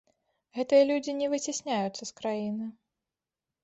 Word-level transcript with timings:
Гэтыя 0.57 0.87
людзі 0.93 1.15
не 1.21 1.29
выцясняюцца 1.35 2.03
з 2.05 2.11
краіны. 2.23 2.65